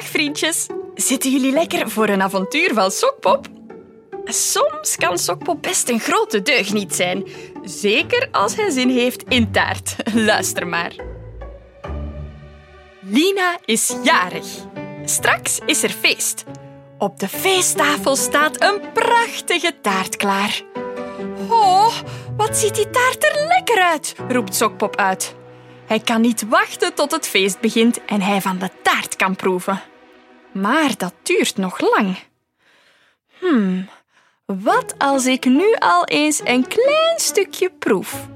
[0.00, 0.66] Dag vriendjes.
[0.94, 3.46] Zitten jullie lekker voor een avontuur van Sokpop?
[4.24, 7.26] Soms kan Sokpop best een grote deugniet zijn.
[7.62, 9.96] Zeker als hij zin heeft in taart.
[10.14, 10.94] Luister maar.
[13.00, 14.46] Lina is jarig.
[15.04, 16.44] Straks is er feest.
[16.98, 20.62] Op de feesttafel staat een prachtige taart klaar.
[21.48, 21.94] Oh,
[22.36, 25.34] wat ziet die taart er lekker uit, roept Sokpop uit.
[25.86, 29.89] Hij kan niet wachten tot het feest begint en hij van de taart kan proeven.
[30.52, 32.18] Maar dat duurt nog lang.
[33.38, 33.88] Hmm,
[34.44, 38.28] wat als ik nu al eens een klein stukje proef?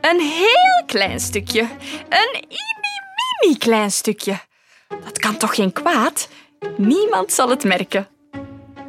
[0.00, 1.60] Een heel klein stukje.
[2.08, 4.40] Een mini-mini klein stukje.
[4.88, 6.28] Dat kan toch geen kwaad?
[6.76, 8.08] Niemand zal het merken.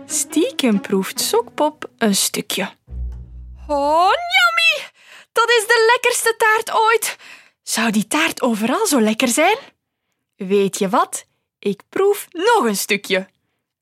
[0.05, 2.69] Stiekem proeft Sokpop een stukje.
[3.67, 4.91] Oh, yummy!
[5.31, 7.17] Dat is de lekkerste taart ooit.
[7.63, 9.57] Zou die taart overal zo lekker zijn?
[10.35, 11.25] Weet je wat?
[11.64, 13.28] Ik proef nog een stukje.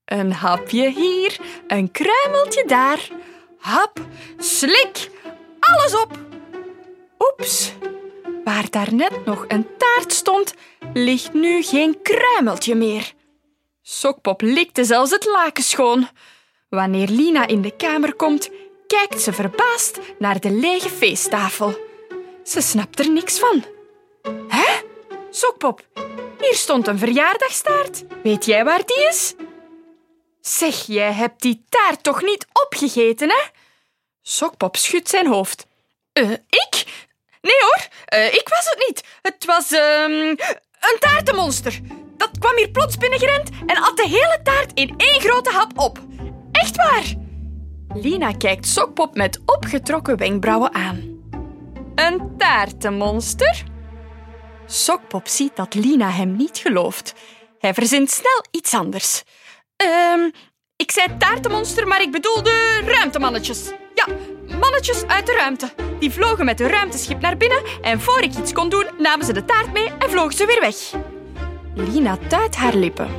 [0.05, 3.09] Een hapje hier, een kruimeltje daar.
[3.57, 3.99] Hap,
[4.37, 5.09] slik,
[5.59, 6.19] alles op.
[7.19, 7.73] Oeps,
[8.43, 10.53] waar daarnet nog een taart stond,
[10.93, 13.13] ligt nu geen kruimeltje meer.
[13.81, 16.07] Sokpop likte zelfs het laken schoon.
[16.69, 18.49] Wanneer Lina in de kamer komt,
[18.87, 21.79] kijkt ze verbaasd naar de lege feesttafel.
[22.43, 23.63] Ze snapt er niks van.
[24.47, 24.81] Hè?
[25.29, 25.85] Sokpop,
[26.41, 28.03] hier stond een verjaardagstaart.
[28.23, 29.33] Weet jij waar die is?
[30.41, 33.41] Zeg, jij hebt die taart toch niet opgegeten, hè?
[34.21, 35.65] Sokpop schudt zijn hoofd.
[36.13, 36.85] Uh, ik?
[37.41, 37.87] Nee hoor,
[38.19, 39.03] uh, ik was het niet.
[39.21, 40.29] Het was um,
[40.79, 41.79] een taartenmonster.
[42.17, 45.99] Dat kwam hier plots binnengerend en at de hele taart in één grote hap op.
[46.51, 47.03] Echt waar.
[47.93, 51.19] Lina kijkt Sokpop met opgetrokken wenkbrauwen aan.
[51.95, 53.63] Een taartenmonster?
[54.71, 57.13] Sokpop ziet dat Lina hem niet gelooft.
[57.59, 59.23] Hij verzint snel iets anders.
[59.75, 60.29] Ehm,
[60.75, 63.71] ik zei taartenmonster, maar ik bedoelde ruimtemannetjes.
[63.93, 64.07] Ja,
[64.59, 65.73] mannetjes uit de ruimte.
[65.99, 69.33] Die vlogen met een ruimteschip naar binnen en voor ik iets kon doen, namen ze
[69.33, 70.75] de taart mee en vlogen ze weer weg.
[71.75, 73.09] Lina tuit haar lippen.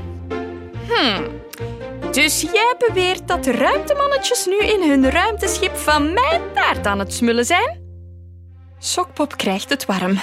[0.88, 1.40] Hmm,
[2.12, 7.12] dus jij beweert dat de ruimtemannetjes nu in hun ruimteschip van mijn taart aan het
[7.12, 7.80] smullen zijn?
[8.78, 10.20] Sokpop krijgt het warm.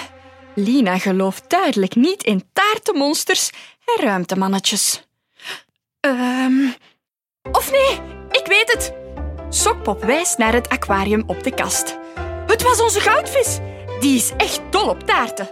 [0.56, 3.50] Lina gelooft duidelijk niet in taartenmonsters
[3.86, 5.04] en ruimtemannetjes.
[6.00, 6.68] Ehm...
[7.52, 8.00] Of nee,
[8.32, 8.94] ik weet het.
[9.50, 11.98] Sokpop wijst naar het aquarium op de kast.
[12.48, 13.60] Het was onze goudvis.
[14.00, 15.50] Die is echt dol op taarten.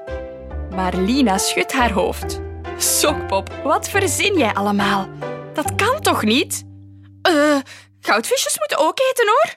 [0.75, 2.39] Maar Lina schudt haar hoofd.
[2.77, 5.09] Sokpop, wat verzin jij allemaal?
[5.53, 6.63] Dat kan toch niet?
[7.21, 7.57] Eh,
[7.99, 9.55] goudvisjes moeten ook eten hoor.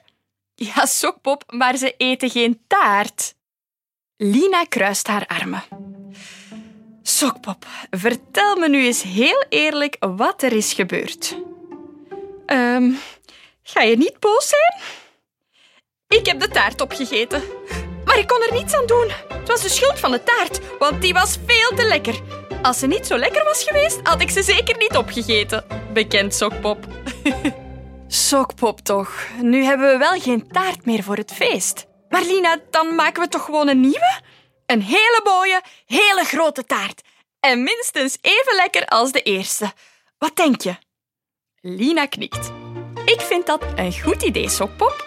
[0.55, 3.35] Ja, Sokpop, maar ze eten geen taart.
[4.23, 5.63] Lina kruist haar armen.
[7.01, 11.37] Sokpop, vertel me nu eens heel eerlijk wat er is gebeurd.
[12.45, 12.99] Um,
[13.63, 14.81] ga je niet boos zijn?
[16.19, 17.41] Ik heb de taart opgegeten.
[18.05, 19.07] Maar ik kon er niets aan doen.
[19.27, 22.19] Het was de schuld van de taart, want die was veel te lekker.
[22.61, 25.65] Als ze niet zo lekker was geweest, had ik ze zeker niet opgegeten.
[25.93, 26.87] Bekend Sokpop.
[28.07, 29.27] Sokpop toch.
[29.41, 31.89] Nu hebben we wel geen taart meer voor het feest.
[32.11, 34.21] Maar Lina, dan maken we toch gewoon een nieuwe?
[34.65, 37.01] Een hele mooie, hele grote taart.
[37.39, 39.73] En minstens even lekker als de eerste.
[40.17, 40.75] Wat denk je?
[41.61, 42.51] Lina knikt.
[43.05, 45.05] Ik vind dat een goed idee, Sokpop.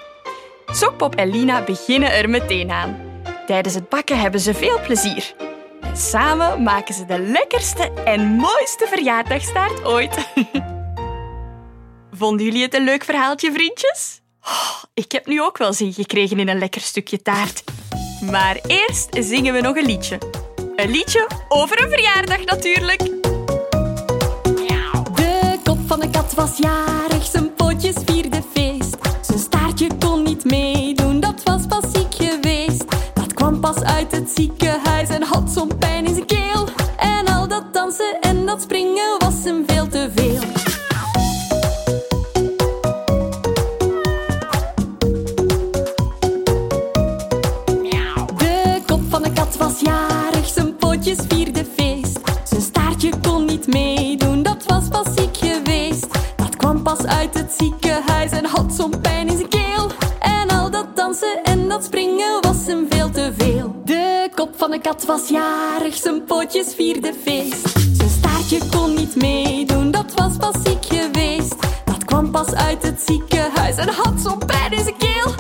[0.67, 3.23] Sokpop en Lina beginnen er meteen aan.
[3.47, 5.35] Tijdens het bakken hebben ze veel plezier.
[5.81, 10.29] En samen maken ze de lekkerste en mooiste verjaardagstaart ooit.
[12.21, 14.23] Vonden jullie het een leuk verhaaltje, vriendjes?
[14.47, 17.65] Oh, ik heb nu ook wel zin gekregen in een lekker stukje taart.
[18.31, 20.19] Maar eerst zingen we nog een liedje.
[20.77, 22.99] Een liedje over een verjaardag natuurlijk.
[25.15, 28.97] De kop van de kat was jarig, zijn pootjes vierde feest.
[29.21, 32.85] Zijn staartje kon niet meedoen, dat was pas ziek geweest.
[33.15, 36.69] Dat kwam pas uit het ziekenhuis en had zo'n pijn in zijn keel.
[36.97, 39.65] En al dat dansen en dat springen was hem
[57.07, 59.91] uit het ziekenhuis en had zo'n pijn in zijn keel.
[60.21, 63.75] En al dat dansen en dat springen was hem veel te veel.
[63.85, 67.69] De kop van de kat was jarig, zijn pootjes vierde feest.
[67.93, 71.55] Zijn staartje kon niet meedoen, dat was pas ziek geweest.
[71.85, 75.34] Dat kwam pas uit het ziekenhuis en had zo'n pijn in zijn keel.